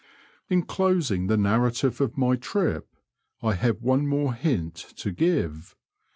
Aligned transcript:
In 0.49 0.63
closing 0.63 1.27
the 1.27 1.37
narrative 1.37 2.01
of 2.01 2.17
my 2.17 2.35
trip, 2.35 2.87
I 3.43 3.53
have 3.53 3.83
one 3.83 4.07
more 4.07 4.33
hint 4.33 4.73
to 4.95 5.11
give. 5.11 5.75